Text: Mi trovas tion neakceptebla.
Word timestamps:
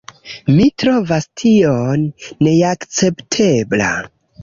Mi 0.55 0.65
trovas 0.83 1.27
tion 1.43 2.09
neakceptebla. 2.49 3.97